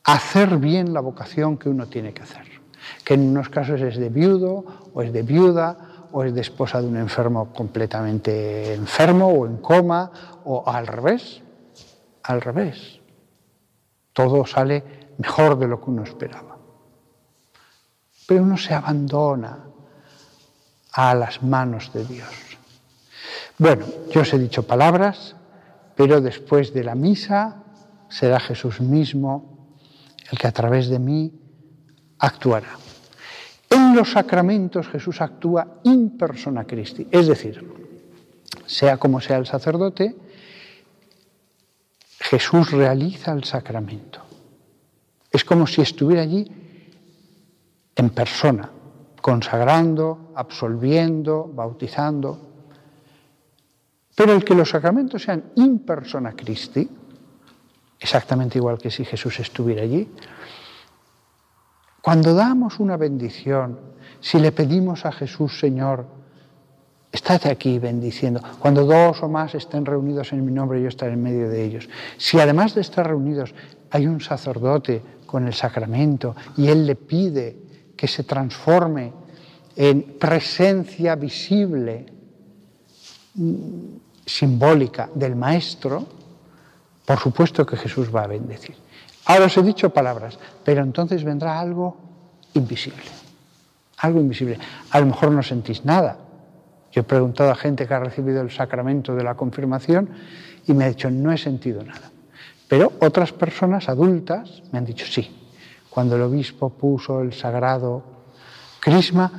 hacer 0.04 0.58
bien 0.58 0.92
la 0.92 1.00
vocación 1.00 1.56
que 1.56 1.68
uno 1.68 1.86
tiene 1.86 2.12
que 2.12 2.22
hacer. 2.22 2.53
Que 3.04 3.14
en 3.14 3.28
unos 3.28 3.48
casos 3.48 3.80
es 3.80 3.96
de 3.96 4.08
viudo 4.08 4.64
o 4.92 5.02
es 5.02 5.12
de 5.12 5.22
viuda 5.22 6.08
o 6.12 6.22
es 6.22 6.34
de 6.34 6.40
esposa 6.40 6.80
de 6.80 6.86
un 6.86 6.96
enfermo 6.96 7.52
completamente 7.52 8.74
enfermo 8.74 9.28
o 9.28 9.46
en 9.46 9.56
coma 9.56 10.10
o 10.44 10.62
al 10.66 10.86
revés, 10.86 11.42
al 12.22 12.40
revés. 12.40 13.00
Todo 14.12 14.46
sale 14.46 14.84
mejor 15.18 15.58
de 15.58 15.66
lo 15.66 15.80
que 15.80 15.90
uno 15.90 16.04
esperaba. 16.04 16.56
Pero 18.26 18.42
uno 18.42 18.56
se 18.56 18.74
abandona 18.74 19.64
a 20.92 21.14
las 21.14 21.42
manos 21.42 21.92
de 21.92 22.04
Dios. 22.04 22.30
Bueno, 23.58 23.84
yo 24.10 24.22
os 24.22 24.32
he 24.32 24.38
dicho 24.38 24.66
palabras, 24.66 25.36
pero 25.96 26.20
después 26.20 26.72
de 26.72 26.84
la 26.84 26.94
misa 26.94 27.62
será 28.08 28.40
Jesús 28.40 28.80
mismo 28.80 29.68
el 30.30 30.38
que 30.38 30.46
a 30.46 30.52
través 30.52 30.88
de 30.88 30.98
mí 30.98 31.32
actuará. 32.18 32.78
En 33.70 33.94
los 33.94 34.12
sacramentos 34.12 34.88
Jesús 34.88 35.20
actúa 35.20 35.80
in 35.84 36.16
persona 36.16 36.64
Christi, 36.64 37.06
es 37.10 37.26
decir, 37.26 37.64
sea 38.66 38.96
como 38.96 39.20
sea 39.20 39.36
el 39.36 39.46
sacerdote, 39.46 40.14
Jesús 42.18 42.70
realiza 42.70 43.32
el 43.32 43.44
sacramento. 43.44 44.20
Es 45.30 45.44
como 45.44 45.66
si 45.66 45.82
estuviera 45.82 46.22
allí 46.22 46.50
en 47.96 48.10
persona, 48.10 48.70
consagrando, 49.20 50.32
absolviendo, 50.34 51.50
bautizando. 51.52 52.38
Pero 54.14 54.32
el 54.32 54.44
que 54.44 54.54
los 54.54 54.70
sacramentos 54.70 55.22
sean 55.22 55.52
in 55.56 55.80
persona 55.80 56.32
Christi, 56.32 56.88
exactamente 57.98 58.58
igual 58.58 58.78
que 58.78 58.90
si 58.90 59.04
Jesús 59.04 59.40
estuviera 59.40 59.82
allí, 59.82 60.08
cuando 62.04 62.34
damos 62.34 62.80
una 62.80 62.98
bendición, 62.98 63.78
si 64.20 64.38
le 64.38 64.52
pedimos 64.52 65.06
a 65.06 65.10
Jesús, 65.10 65.58
Señor, 65.58 66.04
estate 67.10 67.48
aquí 67.48 67.78
bendiciendo. 67.78 68.42
Cuando 68.58 68.84
dos 68.84 69.22
o 69.22 69.28
más 69.30 69.54
estén 69.54 69.86
reunidos 69.86 70.30
en 70.34 70.44
mi 70.44 70.52
nombre, 70.52 70.82
yo 70.82 70.88
estaré 70.88 71.14
en 71.14 71.22
medio 71.22 71.48
de 71.48 71.64
ellos. 71.64 71.88
Si 72.18 72.38
además 72.38 72.74
de 72.74 72.82
estar 72.82 73.06
reunidos 73.06 73.54
hay 73.90 74.06
un 74.06 74.20
sacerdote 74.20 75.00
con 75.24 75.46
el 75.46 75.54
sacramento 75.54 76.36
y 76.58 76.68
él 76.68 76.86
le 76.86 76.94
pide 76.94 77.56
que 77.96 78.06
se 78.06 78.24
transforme 78.24 79.10
en 79.74 80.02
presencia 80.18 81.14
visible, 81.14 82.04
mm, 83.34 84.26
simbólica 84.26 85.08
del 85.14 85.36
Maestro, 85.36 86.04
por 87.06 87.18
supuesto 87.18 87.64
que 87.64 87.78
Jesús 87.78 88.14
va 88.14 88.24
a 88.24 88.26
bendecir. 88.26 88.76
Ahora 89.26 89.46
os 89.46 89.56
he 89.56 89.62
dicho 89.62 89.90
palabras, 89.90 90.38
pero 90.64 90.82
entonces 90.82 91.24
vendrá 91.24 91.58
algo 91.58 91.96
invisible. 92.54 93.04
Algo 93.98 94.20
invisible. 94.20 94.58
A 94.90 95.00
lo 95.00 95.06
mejor 95.06 95.30
no 95.30 95.42
sentís 95.42 95.84
nada, 95.84 96.18
yo 96.94 97.00
he 97.00 97.04
preguntado 97.04 97.50
a 97.50 97.56
gente 97.56 97.88
que 97.88 97.94
ha 97.94 97.98
recibido 97.98 98.40
el 98.40 98.52
sacramento 98.52 99.16
de 99.16 99.24
la 99.24 99.34
confirmación 99.34 100.10
y 100.64 100.72
me 100.74 100.84
ha 100.84 100.88
dicho, 100.88 101.10
no 101.10 101.32
he 101.32 101.38
sentido 101.38 101.82
nada. 101.82 102.12
Pero 102.68 102.92
otras 103.00 103.32
personas 103.32 103.88
adultas 103.88 104.62
me 104.70 104.78
han 104.78 104.84
dicho, 104.84 105.04
sí, 105.04 105.28
cuando 105.90 106.14
el 106.14 106.22
obispo 106.22 106.70
puso 106.70 107.20
el 107.20 107.32
sagrado 107.32 108.04
crisma, 108.78 109.30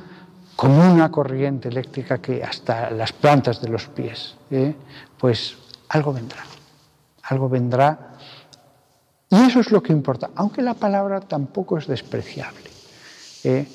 como 0.54 0.92
una 0.92 1.10
corriente 1.10 1.68
eléctrica 1.68 2.18
que 2.18 2.44
hasta 2.44 2.90
las 2.90 3.12
plantas 3.12 3.60
de 3.62 3.68
los 3.68 3.86
pies, 3.88 4.36
¿eh? 4.50 4.74
pues 5.18 5.56
algo 5.88 6.12
vendrá, 6.12 6.44
algo 7.22 7.48
vendrá. 7.48 8.15
Y 9.30 9.36
eso 9.36 9.60
es 9.60 9.70
lo 9.72 9.82
que 9.82 9.92
importa, 9.92 10.30
aunque 10.36 10.62
la 10.62 10.74
palabra 10.74 11.20
tampoco 11.20 11.78
es 11.78 11.86
despreciable. 11.86 12.70
¿eh? 13.44 13.66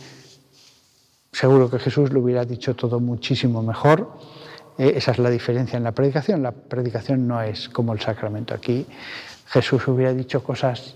Seguro 1.31 1.69
que 1.69 1.79
Jesús 1.79 2.11
lo 2.11 2.21
hubiera 2.21 2.45
dicho 2.45 2.75
todo 2.75 2.99
muchísimo 2.99 3.61
mejor. 3.61 4.17
Eh, 4.77 4.93
esa 4.95 5.11
es 5.11 5.19
la 5.19 5.29
diferencia 5.29 5.77
en 5.77 5.83
la 5.83 5.91
predicación. 5.91 6.43
La 6.43 6.51
predicación 6.51 7.27
no 7.27 7.41
es 7.41 7.69
como 7.69 7.93
el 7.93 7.99
sacramento. 7.99 8.53
Aquí 8.53 8.85
Jesús 9.47 9.87
hubiera 9.87 10.13
dicho 10.13 10.43
cosas 10.43 10.95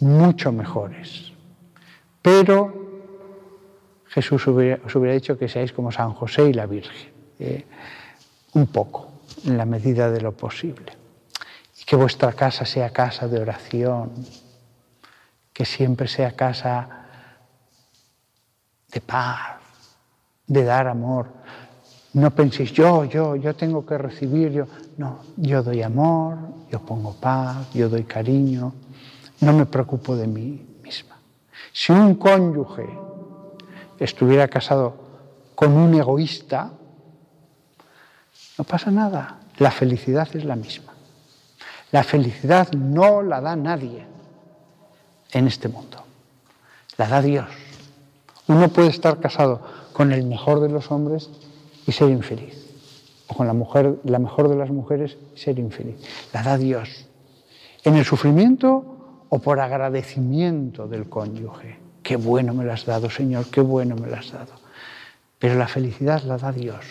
mucho 0.00 0.52
mejores. 0.52 1.32
Pero 2.20 2.72
Jesús 4.08 4.46
hubiera, 4.46 4.80
os 4.84 4.94
hubiera 4.94 5.14
dicho 5.14 5.38
que 5.38 5.48
seáis 5.48 5.72
como 5.72 5.92
San 5.92 6.12
José 6.12 6.48
y 6.48 6.52
la 6.52 6.66
Virgen. 6.66 7.12
Eh, 7.38 7.64
un 8.54 8.66
poco, 8.68 9.12
en 9.44 9.58
la 9.58 9.66
medida 9.66 10.10
de 10.10 10.22
lo 10.22 10.32
posible. 10.32 10.95
Que 11.86 11.96
vuestra 11.96 12.34
casa 12.34 12.66
sea 12.66 12.90
casa 12.90 13.28
de 13.28 13.40
oración, 13.40 14.12
que 15.54 15.64
siempre 15.64 16.08
sea 16.08 16.32
casa 16.32 17.06
de 18.92 19.00
paz, 19.00 19.56
de 20.46 20.64
dar 20.64 20.86
amor. 20.86 21.28
No 22.12 22.30
penséis 22.30 22.72
yo, 22.72 23.04
yo, 23.04 23.36
yo 23.36 23.54
tengo 23.54 23.86
que 23.86 23.96
recibir, 23.96 24.52
yo. 24.52 24.66
No, 24.98 25.20
yo 25.36 25.62
doy 25.62 25.82
amor, 25.82 26.38
yo 26.70 26.80
pongo 26.80 27.14
paz, 27.14 27.72
yo 27.72 27.88
doy 27.88 28.04
cariño, 28.04 28.72
no 29.40 29.52
me 29.52 29.66
preocupo 29.66 30.16
de 30.16 30.26
mí 30.26 30.78
misma. 30.82 31.16
Si 31.72 31.92
un 31.92 32.14
cónyuge 32.16 32.88
estuviera 33.98 34.48
casado 34.48 34.96
con 35.54 35.72
un 35.72 35.94
egoísta, 35.94 36.70
no 38.58 38.64
pasa 38.64 38.90
nada, 38.90 39.38
la 39.58 39.70
felicidad 39.70 40.28
es 40.34 40.44
la 40.44 40.56
misma. 40.56 40.95
La 41.96 42.04
felicidad 42.04 42.70
no 42.74 43.22
la 43.22 43.40
da 43.40 43.56
nadie 43.56 44.04
en 45.32 45.46
este 45.46 45.66
mundo, 45.70 46.04
la 46.98 47.08
da 47.08 47.22
Dios. 47.22 47.48
Uno 48.48 48.68
puede 48.68 48.88
estar 48.88 49.18
casado 49.18 49.62
con 49.94 50.12
el 50.12 50.24
mejor 50.24 50.60
de 50.60 50.68
los 50.68 50.90
hombres 50.90 51.30
y 51.86 51.92
ser 51.92 52.10
infeliz. 52.10 52.66
O 53.28 53.34
con 53.34 53.46
la, 53.46 53.54
mujer, 53.54 53.96
la 54.04 54.18
mejor 54.18 54.50
de 54.50 54.56
las 54.56 54.68
mujeres 54.68 55.16
y 55.34 55.38
ser 55.40 55.58
infeliz. 55.58 55.96
La 56.34 56.42
da 56.42 56.58
Dios. 56.58 57.06
En 57.82 57.96
el 57.96 58.04
sufrimiento 58.04 59.24
o 59.30 59.38
por 59.38 59.58
agradecimiento 59.58 60.88
del 60.88 61.08
cónyuge. 61.08 61.78
Qué 62.02 62.16
bueno 62.16 62.52
me 62.52 62.66
lo 62.66 62.74
has 62.74 62.84
dado, 62.84 63.08
Señor, 63.08 63.46
qué 63.46 63.62
bueno 63.62 63.96
me 63.96 64.06
lo 64.06 64.16
has 64.16 64.32
dado. 64.32 64.52
Pero 65.38 65.54
la 65.54 65.66
felicidad 65.66 66.22
la 66.24 66.36
da 66.36 66.52
Dios. 66.52 66.84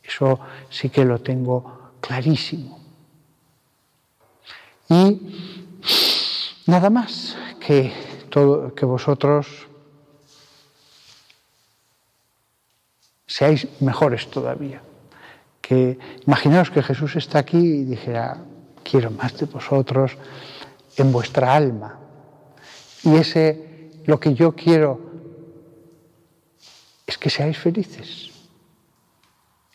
Eso 0.00 0.38
sí 0.70 0.90
que 0.90 1.04
lo 1.04 1.18
tengo 1.18 1.90
clarísimo. 2.00 2.78
Y 4.88 5.20
nada 6.66 6.90
más 6.90 7.36
que, 7.60 7.92
todo, 8.30 8.74
que 8.74 8.86
vosotros 8.86 9.68
seáis 13.26 13.68
mejores 13.80 14.30
todavía, 14.30 14.80
que 15.60 15.98
imaginaos 16.26 16.70
que 16.70 16.82
Jesús 16.82 17.16
está 17.16 17.40
aquí 17.40 17.58
y 17.58 17.84
dijera, 17.84 18.38
quiero 18.82 19.10
más 19.10 19.36
de 19.36 19.46
vosotros 19.46 20.16
en 20.96 21.12
vuestra 21.12 21.54
alma. 21.54 21.98
Y 23.04 23.14
ese, 23.16 24.02
lo 24.06 24.18
que 24.18 24.34
yo 24.34 24.52
quiero 24.52 25.00
es 27.06 27.18
que 27.18 27.30
seáis 27.30 27.58
felices. 27.58 28.30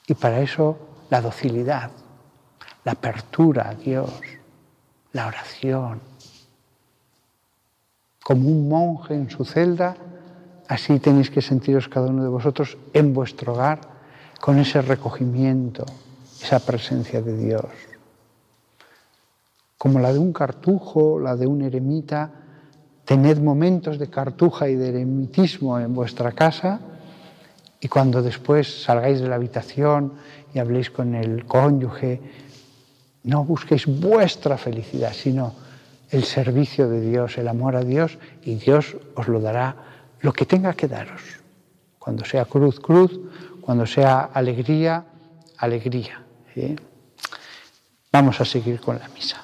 Y 0.07 0.15
para 0.15 0.41
eso 0.41 1.05
la 1.09 1.21
docilidad, 1.21 1.91
la 2.83 2.91
apertura 2.93 3.69
a 3.69 3.75
Dios, 3.75 4.11
la 5.13 5.27
oración. 5.27 6.01
Como 8.23 8.49
un 8.49 8.67
monje 8.67 9.13
en 9.13 9.29
su 9.29 9.45
celda, 9.45 9.95
así 10.67 10.99
tenéis 10.99 11.29
que 11.29 11.41
sentiros 11.41 11.87
cada 11.87 12.07
uno 12.07 12.23
de 12.23 12.29
vosotros 12.29 12.77
en 12.93 13.13
vuestro 13.13 13.53
hogar 13.53 13.79
con 14.41 14.59
ese 14.59 14.81
recogimiento, 14.81 15.85
esa 16.41 16.59
presencia 16.59 17.21
de 17.21 17.37
Dios. 17.37 17.65
Como 19.77 19.99
la 19.99 20.13
de 20.13 20.19
un 20.19 20.33
cartujo, 20.33 21.19
la 21.19 21.35
de 21.35 21.47
un 21.47 21.61
eremita, 21.61 22.31
tened 23.05 23.39
momentos 23.39 23.99
de 23.99 24.09
cartuja 24.09 24.69
y 24.69 24.75
de 24.75 24.89
eremitismo 24.89 25.79
en 25.79 25.93
vuestra 25.93 26.31
casa 26.31 26.79
y 27.79 27.89
cuando 27.89 28.21
después 28.21 28.83
salgáis 28.83 29.19
de 29.19 29.27
la 29.27 29.35
habitación 29.35 30.13
y 30.53 30.59
habléis 30.59 30.89
con 30.89 31.15
el 31.15 31.45
cónyuge, 31.45 32.21
no 33.23 33.43
busquéis 33.43 33.85
vuestra 33.85 34.57
felicidad, 34.57 35.13
sino 35.13 35.53
el 36.09 36.23
servicio 36.23 36.89
de 36.89 37.01
Dios, 37.01 37.37
el 37.37 37.47
amor 37.47 37.75
a 37.75 37.83
Dios, 37.83 38.17
y 38.43 38.55
Dios 38.55 38.97
os 39.15 39.27
lo 39.27 39.39
dará 39.39 39.75
lo 40.21 40.33
que 40.33 40.45
tenga 40.45 40.73
que 40.73 40.87
daros. 40.87 41.21
Cuando 41.99 42.25
sea 42.25 42.45
cruz, 42.45 42.79
cruz, 42.79 43.19
cuando 43.61 43.85
sea 43.85 44.29
alegría, 44.33 45.05
alegría. 45.57 46.21
Vamos 48.11 48.39
a 48.41 48.45
seguir 48.45 48.79
con 48.79 48.99
la 48.99 49.07
misa. 49.09 49.43